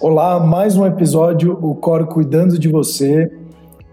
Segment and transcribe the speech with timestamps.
[0.00, 3.30] Olá, mais um episódio, o Cor cuidando de você.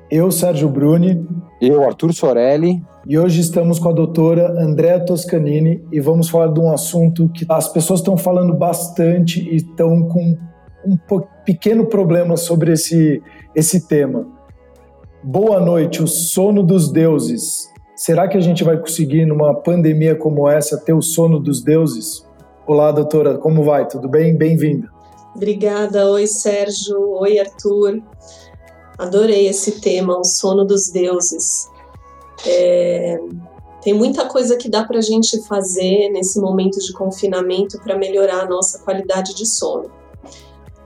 [0.09, 1.27] Eu, Sérgio Bruni.
[1.59, 2.81] Eu, Arthur Sorelli.
[3.05, 7.45] E hoje estamos com a doutora Andréa Toscanini e vamos falar de um assunto que
[7.49, 10.37] as pessoas estão falando bastante e estão com
[10.85, 10.97] um
[11.43, 13.21] pequeno problema sobre esse,
[13.53, 14.25] esse tema.
[15.21, 17.69] Boa noite, o sono dos deuses.
[17.97, 22.25] Será que a gente vai conseguir, numa pandemia como essa, ter o sono dos deuses?
[22.65, 23.85] Olá, doutora, como vai?
[23.85, 24.37] Tudo bem?
[24.37, 24.95] Bem-vinda.
[25.37, 26.09] Obrigada.
[26.09, 26.99] Oi, Sérgio.
[27.19, 28.01] Oi, Arthur.
[28.97, 31.69] Adorei esse tema, o sono dos deuses.
[32.43, 33.19] É,
[33.83, 38.41] tem muita coisa que dá para a gente fazer nesse momento de confinamento para melhorar
[38.41, 39.91] a nossa qualidade de sono.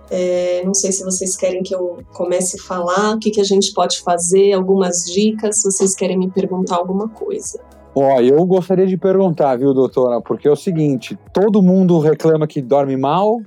[0.10, 3.46] É, não sei se vocês querem que eu comece a falar o que, que a
[3.46, 7.58] gente pode fazer, algumas dicas, se vocês querem me perguntar alguma coisa.
[7.96, 10.20] Ó, eu gostaria de perguntar, viu, doutora?
[10.20, 13.40] Porque é o seguinte: todo mundo reclama que dorme mal,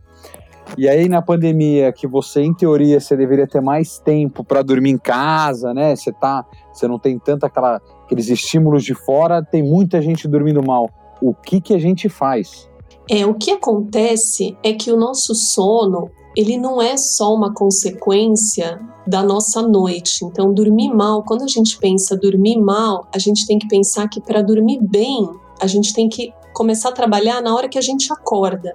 [0.77, 4.91] e aí na pandemia, que você em teoria você deveria ter mais tempo para dormir
[4.91, 5.95] em casa, né?
[5.95, 10.63] Você tá, você não tem tanto aquela, aqueles estímulos de fora, tem muita gente dormindo
[10.63, 10.91] mal.
[11.21, 12.69] O que que a gente faz?
[13.09, 18.81] É, o que acontece é que o nosso sono, ele não é só uma consequência
[19.07, 20.25] da nossa noite.
[20.25, 24.21] Então, dormir mal, quando a gente pensa dormir mal, a gente tem que pensar que
[24.21, 25.29] para dormir bem,
[25.61, 28.75] a gente tem que começar a trabalhar na hora que a gente acorda.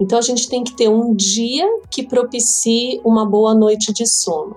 [0.00, 4.54] Então a gente tem que ter um dia que propicie uma boa noite de sono.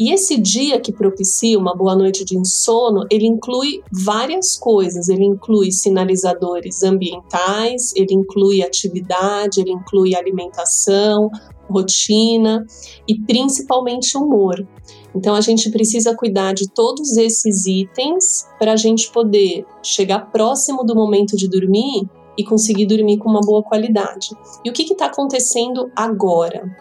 [0.00, 5.10] E esse dia que propicia uma boa noite de sono, ele inclui várias coisas.
[5.10, 11.30] Ele inclui sinalizadores ambientais, ele inclui atividade, ele inclui alimentação,
[11.68, 12.66] rotina
[13.06, 14.66] e principalmente humor.
[15.14, 20.82] Então a gente precisa cuidar de todos esses itens para a gente poder chegar próximo
[20.82, 22.08] do momento de dormir
[22.40, 24.30] e conseguir dormir com uma boa qualidade.
[24.64, 26.74] E o que está acontecendo agora?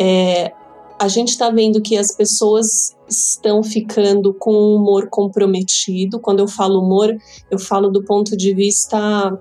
[0.00, 0.52] É,
[0.98, 6.18] a gente está vendo que as pessoas estão ficando com um humor comprometido.
[6.18, 7.14] Quando eu falo humor,
[7.50, 9.38] eu falo do ponto de vista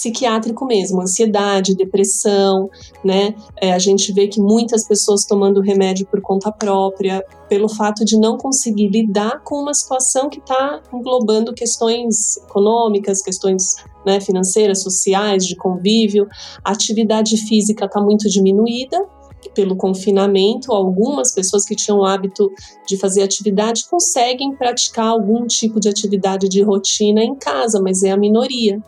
[0.00, 2.70] psiquiátrico mesmo, ansiedade, depressão,
[3.04, 3.34] né?
[3.60, 8.18] É, a gente vê que muitas pessoas tomando remédio por conta própria, pelo fato de
[8.18, 13.74] não conseguir lidar com uma situação que está englobando questões econômicas, questões
[14.06, 16.26] né, financeiras, sociais, de convívio.
[16.64, 19.06] A atividade física está muito diminuída,
[19.54, 22.50] pelo confinamento, algumas pessoas que tinham o hábito
[22.86, 28.10] de fazer atividade conseguem praticar algum tipo de atividade de rotina em casa, mas é
[28.10, 28.80] a minoria.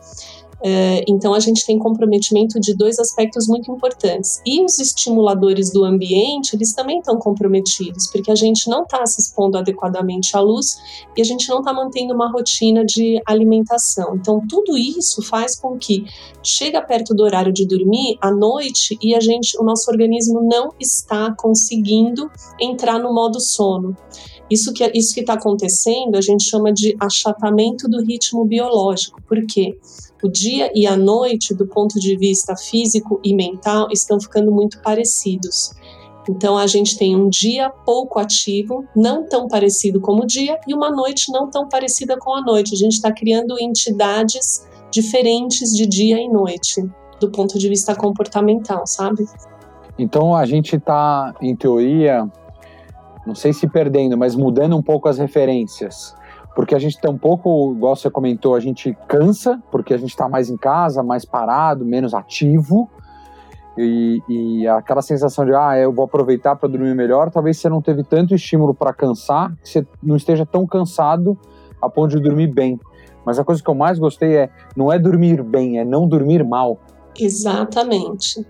[0.65, 4.41] É, então, a gente tem comprometimento de dois aspectos muito importantes.
[4.45, 9.19] E os estimuladores do ambiente, eles também estão comprometidos, porque a gente não está se
[9.19, 10.77] expondo adequadamente à luz
[11.17, 14.15] e a gente não está mantendo uma rotina de alimentação.
[14.15, 16.05] Então, tudo isso faz com que
[16.41, 20.71] chega perto do horário de dormir, à noite, e a gente, o nosso organismo não
[20.79, 23.97] está conseguindo entrar no modo sono.
[24.49, 29.21] Isso que isso que está acontecendo a gente chama de achatamento do ritmo biológico.
[29.23, 29.77] Por quê?
[30.23, 34.81] o dia e a noite, do ponto de vista físico e mental, estão ficando muito
[34.81, 35.73] parecidos.
[36.29, 40.73] Então a gente tem um dia pouco ativo, não tão parecido como o dia, e
[40.73, 42.73] uma noite não tão parecida com a noite.
[42.73, 46.81] A gente está criando entidades diferentes de dia e noite,
[47.19, 49.25] do ponto de vista comportamental, sabe?
[49.99, 52.31] Então a gente está, em teoria,
[53.25, 56.15] não sei se perdendo, mas mudando um pouco as referências
[56.55, 60.11] porque a gente tem um pouco, igual você comentou, a gente cansa, porque a gente
[60.11, 62.89] está mais em casa, mais parado, menos ativo,
[63.77, 67.81] e, e aquela sensação de, ah, eu vou aproveitar para dormir melhor, talvez você não
[67.81, 71.37] teve tanto estímulo para cansar, que você não esteja tão cansado
[71.81, 72.79] a ponto de dormir bem.
[73.25, 76.43] Mas a coisa que eu mais gostei é, não é dormir bem, é não dormir
[76.43, 76.79] mal.
[77.19, 78.45] Exatamente.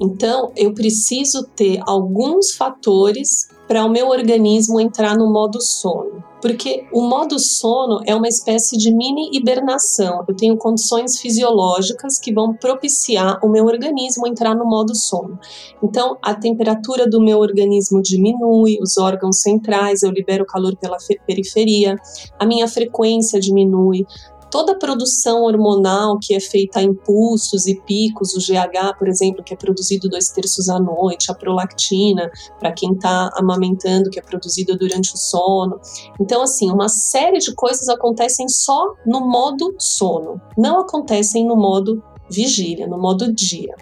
[0.00, 6.24] Então, eu preciso ter alguns fatores para o meu organismo entrar no modo sono.
[6.42, 10.24] Porque o modo sono é uma espécie de mini hibernação.
[10.26, 15.38] Eu tenho condições fisiológicas que vão propiciar o meu organismo entrar no modo sono.
[15.80, 21.94] Então, a temperatura do meu organismo diminui, os órgãos centrais, eu libero calor pela periferia,
[22.40, 24.04] a minha frequência diminui,
[24.50, 29.42] toda a produção hormonal que é feita a impulsos e picos, o GH, por exemplo,
[29.42, 34.22] que é produzido dois terços à noite, a prolactina, para quem está amamentando, que é
[34.22, 35.80] produzida durante o sono.
[36.20, 42.02] Então, assim, uma série de coisas acontecem só no modo sono, não acontecem no modo
[42.30, 43.74] vigília, no modo dia.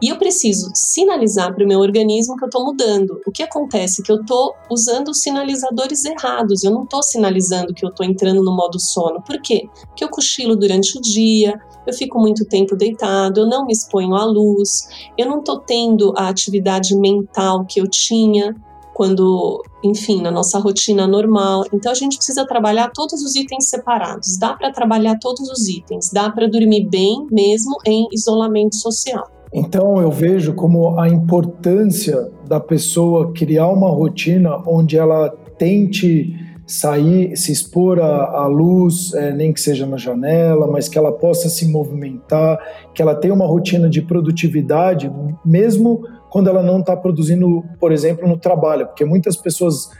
[0.00, 3.20] E eu preciso sinalizar para o meu organismo que eu estou mudando.
[3.26, 4.02] O que acontece?
[4.02, 8.42] Que eu estou usando os sinalizadores errados, eu não estou sinalizando que eu estou entrando
[8.42, 9.22] no modo sono.
[9.22, 9.68] Por quê?
[9.86, 14.14] Porque eu cochilo durante o dia, eu fico muito tempo deitado, eu não me exponho
[14.14, 18.54] à luz, eu não estou tendo a atividade mental que eu tinha
[18.98, 21.62] quando, enfim, na nossa rotina normal.
[21.72, 24.36] Então a gente precisa trabalhar todos os itens separados.
[24.36, 29.24] Dá para trabalhar todos os itens, dá para dormir bem mesmo em isolamento social.
[29.52, 36.34] Então eu vejo como a importância da pessoa criar uma rotina onde ela tente
[36.66, 41.48] sair, se expor à, luz, é, nem que seja na janela, mas que ela possa
[41.48, 42.58] se movimentar,
[42.92, 45.10] que ela tenha uma rotina de produtividade,
[45.42, 49.90] mesmo quando ela não está produzindo, por exemplo, no trabalho, porque muitas pessoas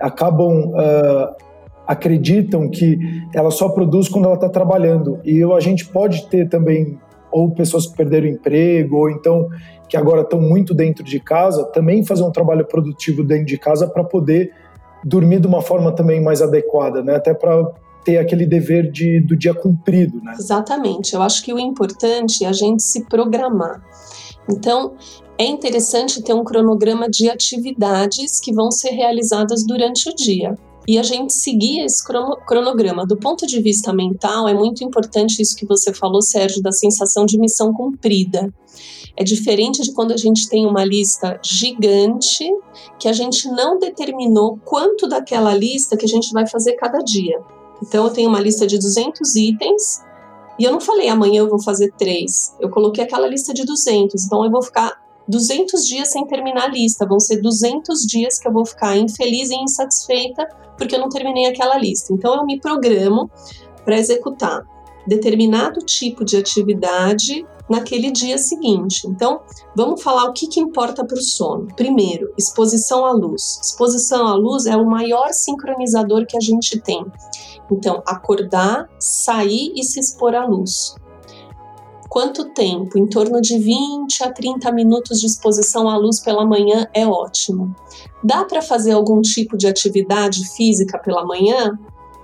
[0.00, 1.34] acabam uh,
[1.86, 2.98] acreditam que
[3.34, 6.98] ela só produz quando ela está trabalhando e a gente pode ter também
[7.30, 9.48] ou pessoas que perderam emprego ou então
[9.88, 13.86] que agora estão muito dentro de casa também fazer um trabalho produtivo dentro de casa
[13.86, 14.52] para poder
[15.04, 17.16] dormir de uma forma também mais adequada, né?
[17.16, 17.70] Até para
[18.04, 20.34] ter aquele dever de, do dia cumprido, né?
[20.38, 21.14] Exatamente.
[21.14, 23.82] Eu acho que o importante é a gente se programar.
[24.48, 24.94] Então,
[25.38, 30.56] é interessante ter um cronograma de atividades que vão ser realizadas durante o dia.
[30.86, 32.04] E a gente seguir esse
[32.46, 33.06] cronograma.
[33.06, 37.24] Do ponto de vista mental, é muito importante isso que você falou, Sérgio, da sensação
[37.24, 38.52] de missão cumprida.
[39.16, 42.46] É diferente de quando a gente tem uma lista gigante
[42.98, 47.40] que a gente não determinou quanto daquela lista que a gente vai fazer cada dia.
[47.82, 50.02] Então, eu tenho uma lista de 200 itens
[50.58, 52.54] e eu não falei amanhã eu vou fazer três.
[52.60, 54.24] Eu coloquei aquela lista de 200.
[54.24, 57.06] Então, eu vou ficar 200 dias sem terminar a lista.
[57.06, 60.46] Vão ser 200 dias que eu vou ficar infeliz e insatisfeita
[60.76, 62.12] porque eu não terminei aquela lista.
[62.12, 63.30] Então eu me programo
[63.84, 64.62] para executar
[65.06, 69.06] determinado tipo de atividade naquele dia seguinte.
[69.06, 69.40] Então,
[69.76, 71.68] vamos falar o que, que importa para o sono.
[71.76, 73.60] Primeiro, exposição à luz.
[73.62, 77.04] Exposição à luz é o maior sincronizador que a gente tem.
[77.70, 80.94] Então, acordar, sair e se expor à luz.
[82.08, 82.96] Quanto tempo?
[82.96, 87.74] Em torno de 20 a 30 minutos de exposição à luz pela manhã é ótimo.
[88.22, 91.76] Dá para fazer algum tipo de atividade física pela manhã?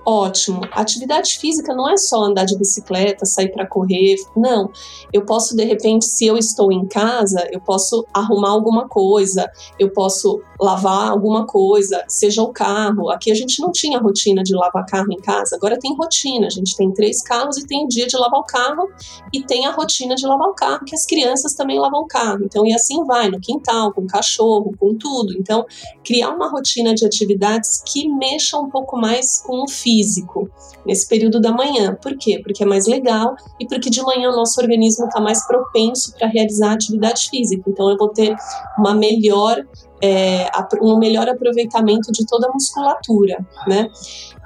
[0.05, 0.61] Ótimo.
[0.71, 4.15] Atividade física não é só andar de bicicleta, sair para correr.
[4.35, 4.71] Não.
[5.13, 9.91] Eu posso, de repente, se eu estou em casa, eu posso arrumar alguma coisa, eu
[9.91, 13.09] posso lavar alguma coisa, seja o carro.
[13.11, 16.47] Aqui a gente não tinha rotina de lavar carro em casa, agora tem rotina.
[16.47, 18.89] A gente tem três carros e tem o dia de lavar o carro
[19.31, 22.43] e tem a rotina de lavar o carro, que as crianças também lavam o carro.
[22.43, 25.33] Então, e assim vai, no quintal, com o cachorro, com tudo.
[25.37, 25.65] Então,
[26.03, 30.49] criar uma rotina de atividades que mexa um pouco mais com o físico
[30.85, 31.97] nesse período da manhã.
[32.01, 32.39] Por quê?
[32.41, 36.27] Porque é mais legal e porque de manhã o nosso organismo está mais propenso para
[36.27, 37.63] realizar atividade física.
[37.67, 38.33] Então, eu vou ter
[38.77, 39.63] uma melhor
[40.03, 40.49] é,
[40.81, 43.87] um melhor aproveitamento de toda a musculatura, né?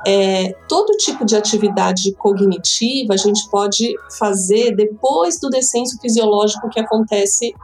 [0.06, 6.80] É, todo tipo de atividade cognitiva a gente pode fazer depois do descenso fisiológico que
[6.80, 7.56] acontece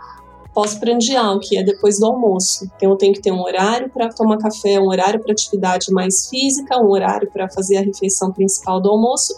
[0.53, 2.69] pós-prandial, que é depois do almoço.
[2.75, 6.77] Então tenho que ter um horário para tomar café, um horário para atividade mais física,
[6.77, 9.33] um horário para fazer a refeição principal do almoço,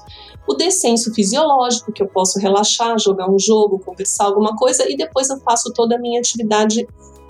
[0.48, 5.30] o descenso fisiológico, que eu posso relaxar, jogar um jogo, conversar alguma coisa, e depois
[5.30, 6.88] eu faço toda a minha atividade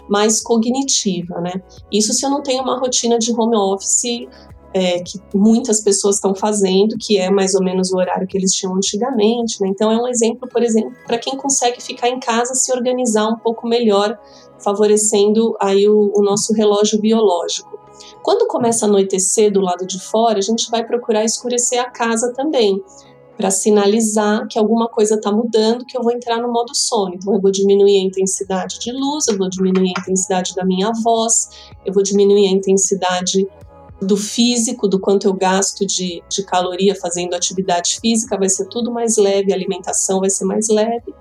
[0.09, 1.53] mais cognitiva, né?
[1.91, 4.27] Isso se eu não tenho uma rotina de home office
[4.73, 8.51] é, que muitas pessoas estão fazendo, que é mais ou menos o horário que eles
[8.51, 9.67] tinham antigamente, né?
[9.69, 13.37] Então é um exemplo, por exemplo, para quem consegue ficar em casa se organizar um
[13.37, 14.17] pouco melhor,
[14.59, 17.79] favorecendo aí o, o nosso relógio biológico.
[18.23, 22.33] Quando começa a anoitecer do lado de fora, a gente vai procurar escurecer a casa
[22.33, 22.81] também
[23.37, 27.15] para sinalizar que alguma coisa está mudando, que eu vou entrar no modo sono.
[27.15, 30.91] Então, eu vou diminuir a intensidade de luz, eu vou diminuir a intensidade da minha
[31.03, 31.49] voz,
[31.85, 33.47] eu vou diminuir a intensidade
[34.03, 38.91] do físico, do quanto eu gasto de, de caloria fazendo atividade física, vai ser tudo
[38.91, 41.13] mais leve, a alimentação vai ser mais leve.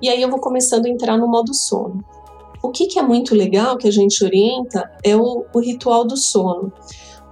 [0.00, 2.04] E aí eu vou começando a entrar no modo sono.
[2.62, 6.16] O que, que é muito legal que a gente orienta é o, o ritual do
[6.16, 6.72] sono.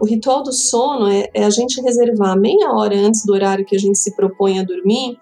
[0.01, 3.77] O ritual do sono é, é a gente reservar meia hora antes do horário que
[3.77, 5.19] a gente se propõe a dormir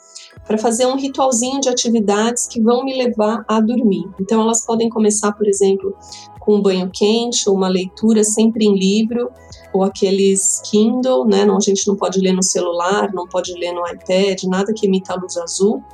[0.48, 4.08] para fazer um ritualzinho de atividades que vão me levar a dormir.
[4.18, 5.94] Então, elas podem começar, por exemplo,
[6.40, 9.30] com um banho quente ou uma leitura sempre em livro,
[9.74, 11.44] ou aqueles Kindle, né?
[11.44, 14.86] Não, a gente não pode ler no celular, não pode ler no iPad, nada que
[14.86, 15.84] emita a luz azul.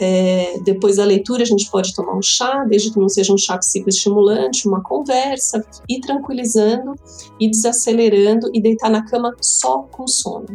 [0.00, 3.38] É, depois da leitura, a gente pode tomar um chá, desde que não seja um
[3.38, 6.94] chá psicoestimulante, uma conversa, ir tranquilizando,
[7.38, 10.46] ir desacelerando e deitar na cama só com sono.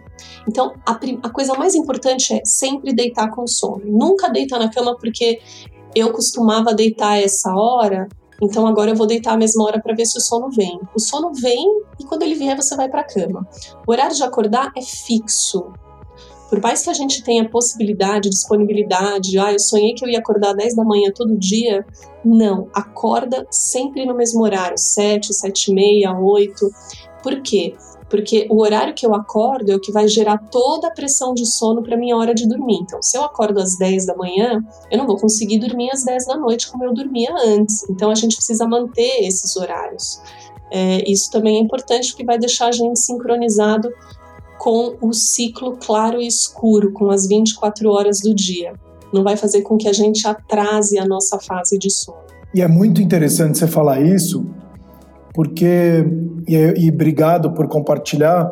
[0.48, 3.81] Então, a, a coisa mais importante é sempre deitar com sono.
[3.86, 5.39] Nunca deitar na cama porque
[5.96, 8.08] eu costumava deitar essa hora,
[8.41, 10.79] então agora eu vou deitar a mesma hora para ver se o sono vem.
[10.96, 13.48] O sono vem e quando ele vier você vai para a cama.
[13.86, 15.72] O horário de acordar é fixo.
[16.50, 20.53] Por mais que a gente tenha possibilidade, disponibilidade, ah, eu sonhei que eu ia acordar
[20.53, 21.86] 10 da manhã todo dia,
[22.25, 26.70] não, acorda sempre no mesmo horário, 7, 7 e meia, 8.
[27.22, 27.75] Por quê?
[28.10, 31.46] Porque o horário que eu acordo é o que vai gerar toda a pressão de
[31.46, 32.79] sono para minha hora de dormir.
[32.82, 36.25] Então, se eu acordo às 10 da manhã, eu não vou conseguir dormir às 10
[36.25, 37.88] da noite como eu dormia antes.
[37.88, 40.20] Então, a gente precisa manter esses horários.
[40.72, 43.89] É, isso também é importante porque vai deixar a gente sincronizado
[44.60, 48.74] com o ciclo claro e escuro, com as 24 horas do dia.
[49.12, 52.20] Não vai fazer com que a gente atrase a nossa fase de sono.
[52.54, 54.46] E é muito interessante você falar isso,
[55.34, 56.06] porque
[56.48, 58.51] e, e obrigado por compartilhar,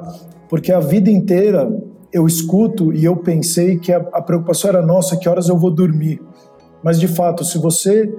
[0.49, 1.69] porque a vida inteira
[2.11, 5.69] eu escuto e eu pensei que a, a preocupação era nossa, que horas eu vou
[5.69, 6.21] dormir.
[6.81, 8.09] Mas de fato, se você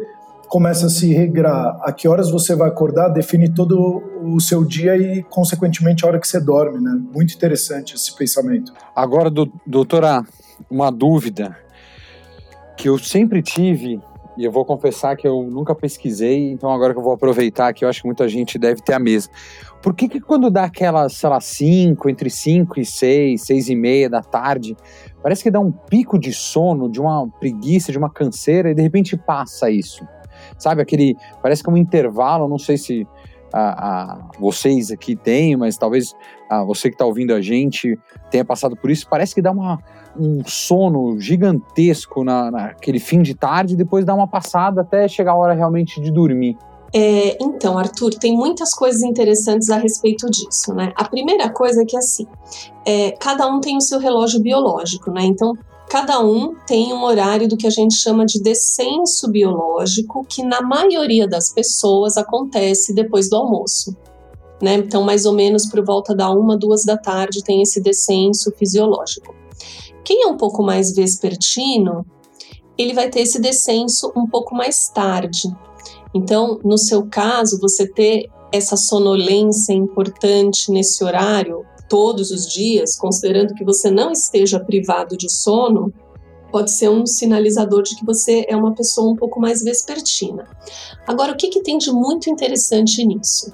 [0.49, 4.97] começa a se regrar a que horas você vai acordar, define todo o seu dia
[4.97, 6.99] e, consequentemente, a hora que você dorme, né?
[7.15, 8.73] Muito interessante esse pensamento.
[8.97, 10.25] Agora, do, doutora,
[10.71, 11.57] uma dúvida
[12.77, 14.01] que eu sempre tive,
[14.37, 17.85] e eu vou confessar que eu nunca pesquisei, então agora que eu vou aproveitar, que
[17.85, 19.33] eu acho que muita gente deve ter a mesma.
[19.83, 23.75] Por que, que quando dá aquelas, sei lá, 5, entre 5 e 6, 6 e
[23.75, 24.77] meia da tarde,
[25.23, 28.83] parece que dá um pico de sono, de uma preguiça, de uma canseira, e de
[28.83, 30.07] repente passa isso?
[30.59, 30.83] Sabe?
[30.83, 31.17] Aquele.
[31.43, 33.07] Parece que é um intervalo, não sei se
[33.53, 36.15] a, a vocês aqui têm, mas talvez
[36.67, 37.99] você que está ouvindo a gente
[38.31, 39.07] tenha passado por isso.
[39.09, 39.79] Parece que dá uma,
[40.19, 45.33] um sono gigantesco na, naquele fim de tarde e depois dá uma passada até chegar
[45.33, 46.57] a hora realmente de dormir.
[46.95, 50.91] É, então, Arthur, tem muitas coisas interessantes a respeito disso, né?
[50.97, 52.27] A primeira coisa é que, assim,
[52.87, 55.23] é, cada um tem o seu relógio biológico, né?
[55.23, 55.53] Então,
[55.89, 60.61] Cada um tem um horário do que a gente chama de descenso biológico, que na
[60.61, 63.97] maioria das pessoas acontece depois do almoço.
[64.61, 64.75] Né?
[64.75, 69.35] Então, mais ou menos por volta da uma, duas da tarde tem esse descenso fisiológico.
[70.05, 72.05] Quem é um pouco mais vespertino,
[72.77, 75.49] ele vai ter esse descenso um pouco mais tarde.
[76.13, 83.55] Então, no seu caso, você ter essa sonolência importante nesse horário todos os dias, considerando
[83.55, 85.93] que você não esteja privado de sono,
[86.51, 90.47] pode ser um sinalizador de que você é uma pessoa um pouco mais vespertina.
[91.07, 93.53] Agora, o que, que tem de muito interessante nisso?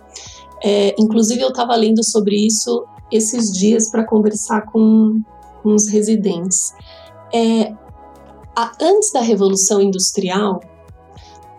[0.63, 5.21] É, inclusive, eu estava lendo sobre isso esses dias para conversar com,
[5.63, 6.73] com os residentes.
[7.33, 7.73] É,
[8.57, 10.61] a, antes da Revolução Industrial,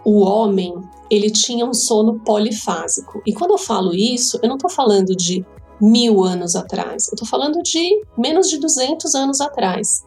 [0.03, 0.73] o homem
[1.09, 3.21] ele tinha um sono polifásico.
[3.25, 5.45] E quando eu falo isso, eu não estou falando de
[5.81, 7.07] mil anos atrás.
[7.07, 10.03] Eu estou falando de menos de 200 anos atrás.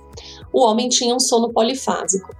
[0.52, 2.34] O homem tinha um sono polifásico.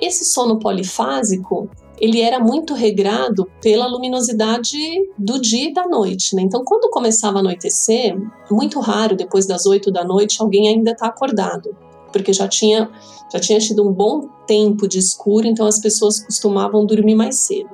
[0.00, 1.68] Esse sono polifásico
[2.02, 4.76] ele era muito regrado pela luminosidade
[5.16, 6.34] do dia e da noite.
[6.34, 6.42] Né?
[6.42, 8.18] Então, quando começava a anoitecer,
[8.50, 11.76] muito raro, depois das oito da noite, alguém ainda está acordado,
[12.12, 12.90] porque já tinha,
[13.32, 17.70] já tinha tido um bom tempo de escuro, então as pessoas costumavam dormir mais cedo.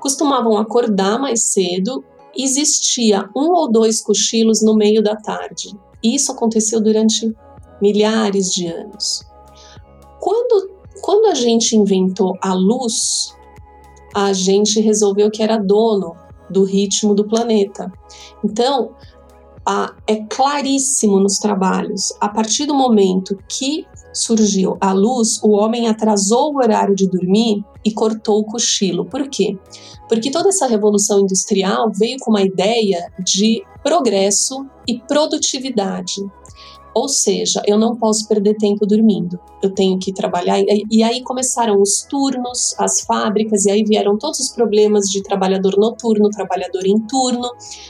[0.00, 2.04] Costumavam acordar mais cedo
[2.36, 5.76] existia um ou dois cochilos no meio da tarde.
[6.02, 7.34] E isso aconteceu durante
[7.80, 9.22] milhares de anos.
[10.20, 10.70] Quando,
[11.00, 13.34] quando a gente inventou a luz,
[14.14, 16.14] a gente resolveu que era dono
[16.50, 17.90] do ritmo do planeta.
[18.44, 18.94] Então,
[19.64, 25.88] a, é claríssimo nos trabalhos, a partir do momento que surgiu a luz, o homem
[25.88, 29.04] atrasou o horário de dormir e cortou o cochilo.
[29.04, 29.56] Por quê?
[30.08, 36.20] Porque toda essa revolução industrial veio com uma ideia de progresso e produtividade.
[36.92, 40.58] Ou seja, eu não posso perder tempo dormindo, eu tenho que trabalhar.
[40.90, 45.76] E aí começaram os turnos, as fábricas, e aí vieram todos os problemas de trabalhador
[45.76, 47.48] noturno, trabalhador em turno,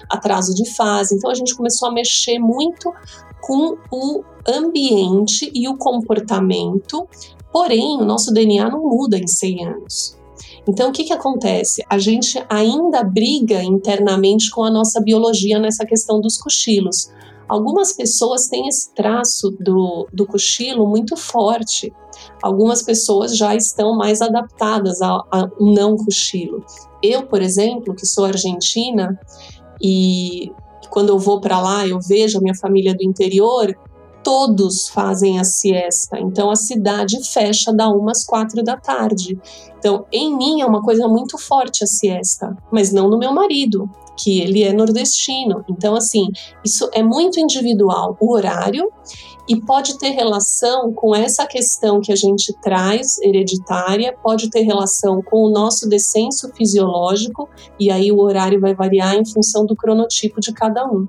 [0.08, 1.14] atraso de fase.
[1.14, 2.92] Então a gente começou a mexer muito
[3.40, 7.08] com o ambiente e o comportamento,
[7.50, 10.20] porém, o nosso DNA não muda em 100 anos.
[10.68, 11.82] Então, o que, que acontece?
[11.88, 17.10] A gente ainda briga internamente com a nossa biologia nessa questão dos cochilos.
[17.50, 21.92] Algumas pessoas têm esse traço do, do cochilo muito forte.
[22.40, 25.26] Algumas pessoas já estão mais adaptadas ao,
[25.58, 26.64] não cochilo.
[27.02, 29.18] Eu, por exemplo, que sou argentina
[29.82, 30.52] e
[30.90, 33.76] quando eu vou para lá eu vejo a minha família do interior,
[34.22, 36.18] todos fazem a siesta.
[36.18, 39.38] Então a cidade fecha da umas quatro da tarde.
[39.78, 43.88] Então, em mim é uma coisa muito forte a siesta, mas não no meu marido,
[44.22, 45.64] que ele é nordestino.
[45.70, 46.28] Então, assim,
[46.62, 48.92] isso é muito individual, o horário,
[49.48, 55.22] e pode ter relação com essa questão que a gente traz, hereditária, pode ter relação
[55.22, 57.48] com o nosso descenso fisiológico,
[57.78, 61.08] e aí o horário vai variar em função do cronotipo de cada um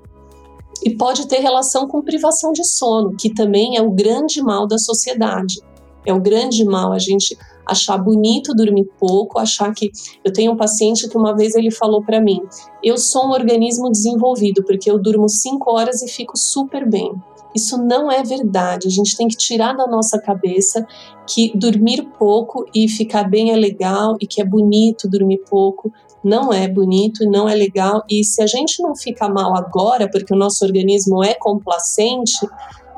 [0.84, 4.78] e pode ter relação com privação de sono, que também é o grande mal da
[4.78, 5.60] sociedade.
[6.04, 9.90] É o grande mal a gente achar bonito dormir pouco, achar que
[10.24, 12.40] eu tenho um paciente que uma vez ele falou para mim:
[12.82, 17.12] "Eu sou um organismo desenvolvido porque eu durmo cinco horas e fico super bem".
[17.54, 18.86] Isso não é verdade.
[18.86, 20.86] A gente tem que tirar da nossa cabeça
[21.26, 25.92] que dormir pouco e ficar bem é legal e que é bonito dormir pouco
[26.24, 28.02] não é bonito, não é legal.
[28.08, 32.46] E se a gente não fica mal agora, porque o nosso organismo é complacente,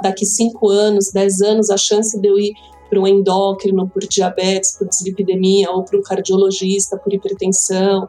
[0.03, 2.53] daqui 5 anos, 10 anos, a chance de eu ir
[2.91, 8.09] para um endócrino por diabetes, por dislipidemia, ou para um cardiologista por hipertensão,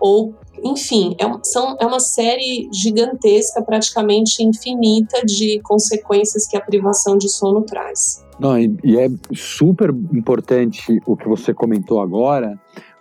[0.00, 0.34] ou
[0.64, 7.28] enfim, é, são, é uma série gigantesca, praticamente infinita, de consequências que a privação de
[7.28, 8.24] sono traz.
[8.38, 12.58] Não, e, e é super importante o que você comentou agora,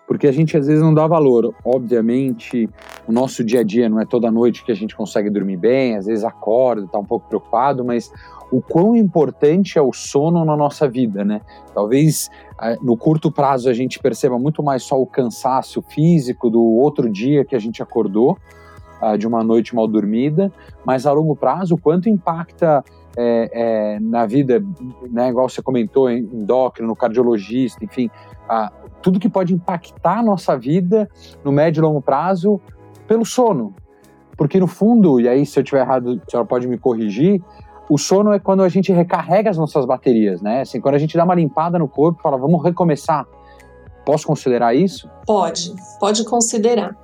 [0.07, 1.53] porque a gente às vezes não dá valor.
[1.63, 2.69] Obviamente,
[3.07, 5.95] o nosso dia a dia não é toda noite que a gente consegue dormir bem,
[5.95, 8.11] às vezes acorda, está um pouco preocupado, mas
[8.51, 11.41] o quão importante é o sono na nossa vida, né?
[11.73, 12.29] Talvez
[12.61, 17.09] eh, no curto prazo a gente perceba muito mais só o cansaço físico do outro
[17.09, 18.37] dia que a gente acordou,
[19.01, 20.51] ah, de uma noite mal dormida,
[20.85, 22.83] mas a longo prazo, o quanto impacta
[23.17, 24.63] é, é, na vida,
[25.09, 28.09] né, igual você comentou, endócrino, cardiologista, enfim,
[28.47, 28.71] a,
[29.01, 31.09] tudo que pode impactar a nossa vida
[31.43, 32.59] no médio e longo prazo
[33.07, 33.73] pelo sono.
[34.37, 37.41] Porque no fundo, e aí se eu estiver errado, a senhora pode me corrigir,
[37.89, 40.61] o sono é quando a gente recarrega as nossas baterias, né?
[40.61, 43.27] Assim, quando a gente dá uma limpada no corpo fala, vamos recomeçar.
[44.05, 45.09] Posso considerar isso?
[45.25, 46.95] Pode, pode considerar.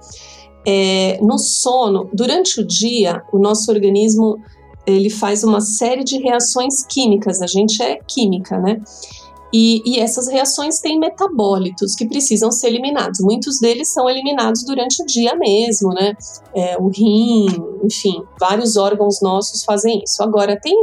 [0.65, 4.39] É, no sono, durante o dia, o nosso organismo
[4.85, 7.41] ele faz uma série de reações químicas.
[7.41, 8.82] A gente é química, né?
[9.53, 13.19] E, e, essas reações têm metabólitos que precisam ser eliminados.
[13.19, 16.15] Muitos deles são eliminados durante o dia mesmo, né?
[16.55, 17.47] É, o rim,
[17.83, 20.23] enfim, vários órgãos nossos fazem isso.
[20.23, 20.75] Agora, tem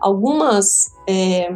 [0.00, 0.90] algumas.
[1.08, 1.54] É,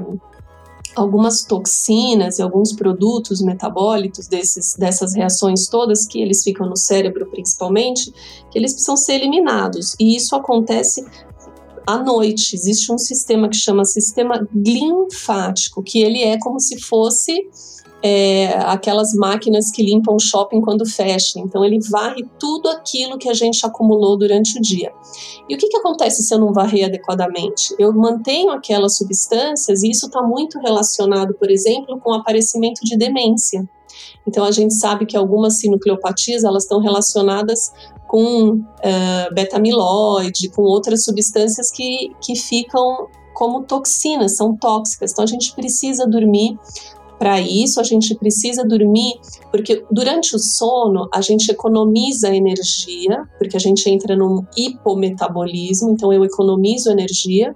[0.95, 7.27] algumas toxinas e alguns produtos metabólitos desses, dessas reações todas que eles ficam no cérebro
[7.31, 8.13] principalmente,
[8.51, 9.97] que eles precisam ser eliminados.
[9.99, 11.03] E isso acontece
[11.87, 12.55] à noite.
[12.55, 17.49] Existe um sistema que chama sistema linfático, que ele é como se fosse
[18.03, 21.39] é, aquelas máquinas que limpam o shopping quando fecha.
[21.39, 24.93] Então ele varre tudo aquilo que a gente acumulou durante o dia.
[25.49, 27.75] E o que, que acontece se eu não varrer adequadamente?
[27.79, 32.97] Eu mantenho aquelas substâncias e isso está muito relacionado, por exemplo, com o aparecimento de
[32.97, 33.69] demência.
[34.27, 37.73] Então a gente sabe que algumas sinucleopatias elas estão relacionadas
[38.07, 45.13] com uh, beta-amiloide, com outras substâncias que, que ficam como toxinas, são tóxicas.
[45.13, 46.59] Então a gente precisa dormir
[47.19, 49.15] para isso, a gente precisa dormir,
[49.53, 56.13] porque durante o sono a gente economiza energia, porque a gente entra num hipometabolismo, então
[56.13, 57.55] eu economizo energia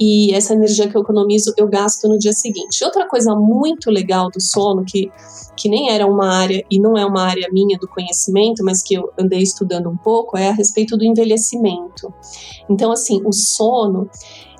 [0.00, 2.84] e essa energia que eu economizo eu gasto no dia seguinte.
[2.84, 5.10] Outra coisa muito legal do sono, que,
[5.56, 8.94] que nem era uma área e não é uma área minha do conhecimento, mas que
[8.94, 12.12] eu andei estudando um pouco, é a respeito do envelhecimento.
[12.68, 14.08] Então, assim, o sono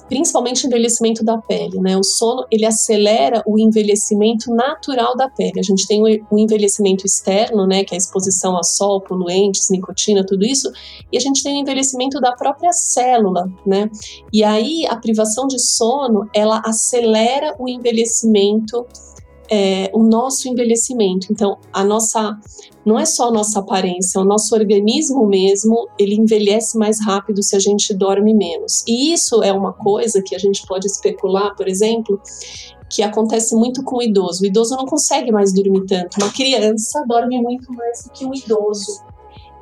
[0.08, 1.96] principalmente envelhecimento da pele, né?
[1.96, 5.58] O sono ele acelera o envelhecimento natural da pele.
[5.58, 10.24] A gente tem o envelhecimento externo, né, que é a exposição a sol, poluentes, nicotina,
[10.24, 10.70] tudo isso,
[11.12, 13.90] e a gente tem o envelhecimento da própria célula, né?
[14.32, 18.86] E aí a privação de sono ela acelera o envelhecimento
[19.50, 21.28] é, o nosso envelhecimento.
[21.30, 22.38] Então, a nossa
[22.85, 27.57] não é só a nossa aparência, o nosso organismo mesmo, ele envelhece mais rápido se
[27.57, 28.85] a gente dorme menos.
[28.87, 32.20] E isso é uma coisa que a gente pode especular, por exemplo,
[32.90, 34.42] que acontece muito com o idoso.
[34.42, 36.18] O idoso não consegue mais dormir tanto.
[36.20, 39.02] Uma criança dorme muito mais do que um idoso.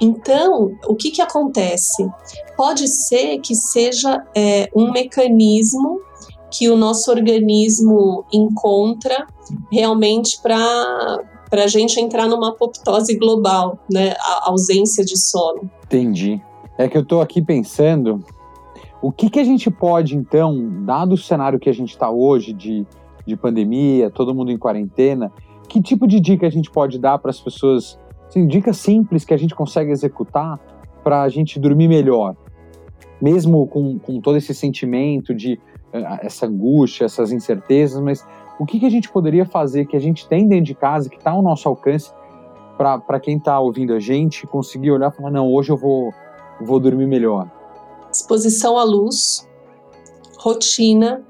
[0.01, 2.05] Então, o que, que acontece?
[2.57, 6.01] Pode ser que seja é, um mecanismo
[6.53, 9.27] que o nosso organismo encontra
[9.71, 14.15] realmente para para a gente entrar numa apoptose global, né?
[14.19, 15.71] A ausência de sono.
[15.85, 16.41] Entendi.
[16.79, 18.25] É que eu estou aqui pensando,
[19.03, 22.53] O que, que a gente pode, então, dado o cenário que a gente está hoje
[22.53, 22.87] de,
[23.27, 25.33] de pandemia, todo mundo em quarentena,
[25.69, 27.99] que tipo de dica a gente pode dar para as pessoas?
[28.29, 30.59] Assim, dicas simples que a gente consegue executar
[31.03, 32.37] para a gente dormir melhor,
[33.21, 35.59] mesmo com, com todo esse sentimento de
[35.93, 38.27] essa angústia, essas incertezas, mas
[38.59, 41.17] o que, que a gente poderia fazer que a gente tem dentro de casa, que
[41.17, 42.11] está ao nosso alcance,
[42.77, 46.13] para quem está ouvindo a gente conseguir olhar e falar: não, hoje eu vou,
[46.61, 47.49] vou dormir melhor?
[48.13, 49.49] exposição à luz,
[50.39, 51.25] rotina,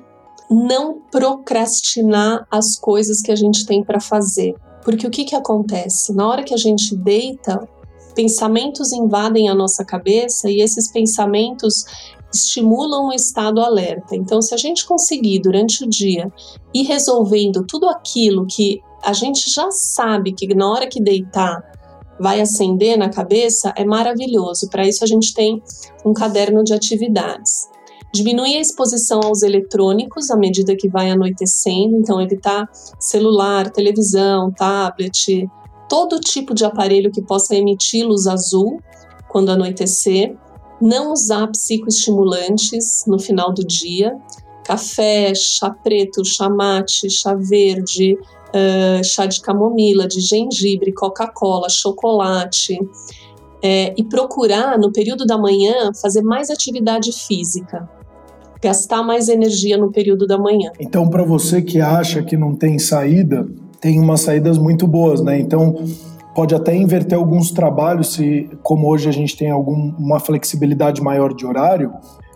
[0.51, 4.55] não procrastinar as coisas que a gente tem para fazer.
[4.85, 6.13] Porque o que, que acontece?
[6.13, 7.67] Na hora que a gente deita,
[8.15, 11.85] pensamentos invadem a nossa cabeça e esses pensamentos
[12.33, 14.17] estimulam o estado alerta.
[14.17, 16.33] Então, se a gente conseguir durante o dia
[16.75, 21.63] ir resolvendo tudo aquilo que a gente já sabe que na hora que deitar
[22.19, 24.69] vai acender na cabeça é maravilhoso.
[24.71, 25.61] Para isso, a gente tem
[26.05, 27.69] um caderno de atividades.
[28.15, 32.69] Diminui a exposição aos eletrônicos à medida que vai anoitecendo, então evitar
[33.01, 35.49] celular, televisão, tablet,
[35.89, 38.79] todo tipo de aparelho que possa emitir luz azul
[39.29, 40.37] quando anoitecer.
[40.83, 44.17] Não usar psicoestimulantes no final do dia.
[44.65, 52.77] Café, chá preto, chá mate, chá verde, uh, chá de camomila, de gengibre, Coca-Cola, chocolate.
[53.65, 57.89] É, e procurar no período da manhã fazer mais atividade física,
[58.61, 60.73] gastar mais energia no período da manhã.
[60.81, 63.47] Então, para você que acha que não tem saída,
[63.81, 65.39] tem umas saídas muito boas, né?
[65.39, 65.77] Então,
[66.35, 71.47] pode até inverter alguns trabalhos, se como hoje a gente tem alguma flexibilidade maior de
[71.47, 71.93] horário,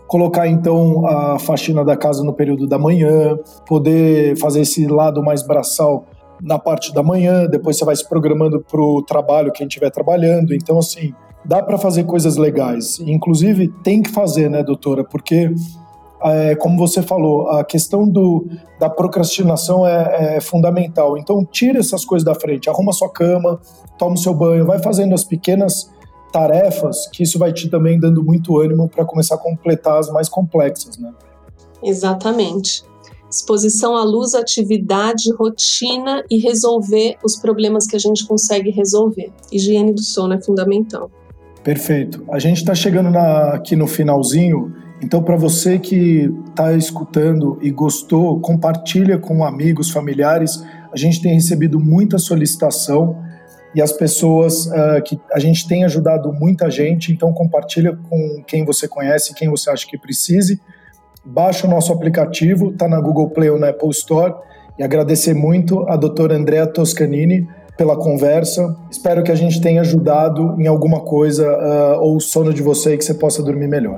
[0.07, 5.45] colocar então a faxina da casa no período da manhã, poder fazer esse lado mais
[5.45, 6.05] braçal
[6.41, 10.53] na parte da manhã, depois você vai se programando para o trabalho, quem estiver trabalhando.
[10.53, 12.99] Então, assim, dá para fazer coisas legais.
[12.99, 15.03] Inclusive, tem que fazer, né, doutora?
[15.03, 15.51] Porque,
[16.23, 18.47] é, como você falou, a questão do,
[18.79, 21.17] da procrastinação é, é fundamental.
[21.17, 23.59] Então, tira essas coisas da frente, arruma sua cama,
[23.97, 25.89] toma o seu banho, vai fazendo as pequenas
[26.31, 30.27] tarefas, que isso vai te também dando muito ânimo para começar a completar as mais
[30.27, 31.11] complexas, né?
[31.83, 32.83] Exatamente.
[33.29, 39.31] Exposição à luz, atividade, rotina e resolver os problemas que a gente consegue resolver.
[39.51, 41.11] Higiene do sono é fundamental.
[41.63, 42.23] Perfeito.
[42.31, 47.69] A gente está chegando na, aqui no finalzinho, então para você que está escutando e
[47.69, 50.63] gostou, compartilha com amigos, familiares.
[50.91, 53.21] A gente tem recebido muita solicitação
[53.75, 58.65] e as pessoas uh, que a gente tem ajudado muita gente, então compartilha com quem
[58.65, 60.59] você conhece, quem você acha que precise.
[61.23, 64.33] Baixa o nosso aplicativo, está na Google Play ou na Apple Store.
[64.79, 68.75] E agradecer muito a doutora Andrea Toscanini pela conversa.
[68.89, 72.93] Espero que a gente tenha ajudado em alguma coisa uh, ou o sono de você
[72.93, 73.97] e que você possa dormir melhor.